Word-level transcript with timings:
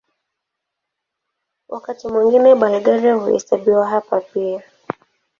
Wakati 1.69 2.07
mwingine 2.07 2.55
Bulgaria 2.55 3.13
huhesabiwa 3.15 3.87
hapa 3.89 4.21
pia. 4.21 4.63